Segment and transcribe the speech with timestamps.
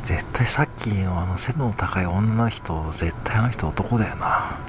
[0.00, 4.61] 絶対さっきのあの背の高い女の人、絶対あの人男だよな。